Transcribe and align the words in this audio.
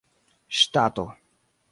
ŝtato 0.59 1.05